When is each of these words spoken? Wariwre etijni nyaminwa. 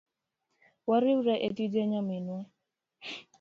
Wariwre 0.89 1.33
etijni 1.47 1.81
nyaminwa. 1.91 2.39